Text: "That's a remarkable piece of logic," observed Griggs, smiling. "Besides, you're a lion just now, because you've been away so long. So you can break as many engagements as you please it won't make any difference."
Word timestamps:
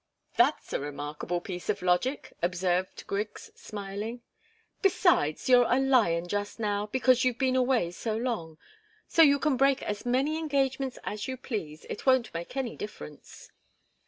"That's 0.35 0.73
a 0.73 0.79
remarkable 0.79 1.41
piece 1.41 1.69
of 1.69 1.83
logic," 1.83 2.33
observed 2.41 3.05
Griggs, 3.05 3.51
smiling. 3.53 4.23
"Besides, 4.81 5.47
you're 5.47 5.67
a 5.69 5.79
lion 5.79 6.27
just 6.27 6.59
now, 6.59 6.87
because 6.87 7.23
you've 7.23 7.37
been 7.37 7.55
away 7.55 7.91
so 7.91 8.17
long. 8.17 8.57
So 9.07 9.21
you 9.21 9.37
can 9.37 9.57
break 9.57 9.83
as 9.83 10.03
many 10.03 10.39
engagements 10.39 10.97
as 11.03 11.27
you 11.27 11.37
please 11.37 11.85
it 11.87 12.07
won't 12.07 12.33
make 12.33 12.57
any 12.57 12.75
difference." 12.75 13.51